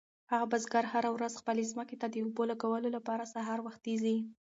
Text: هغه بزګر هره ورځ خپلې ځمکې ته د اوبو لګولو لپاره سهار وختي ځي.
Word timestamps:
هغه 0.31 0.45
بزګر 0.51 0.85
هره 0.93 1.09
ورځ 1.15 1.33
خپلې 1.41 1.63
ځمکې 1.71 1.95
ته 2.01 2.07
د 2.09 2.15
اوبو 2.23 2.43
لګولو 2.51 2.87
لپاره 2.97 3.31
سهار 3.33 3.59
وختي 3.67 3.93
ځي. 4.03 4.17